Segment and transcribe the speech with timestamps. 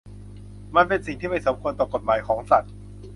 [0.75, 2.73] มันเป็นสิ่งที่ไม่สมควรต่อกฎหมายของสัตว์